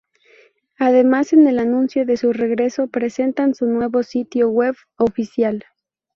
Además 0.79 1.31
en 1.31 1.47
el 1.47 1.59
anuncio 1.59 2.07
de 2.07 2.17
su 2.17 2.33
regreso 2.33 2.87
presentan 2.87 3.53
su 3.53 3.67
nuevo 3.67 4.01
sitio 4.01 4.49
web 4.49 4.75
oficial. 4.97 5.63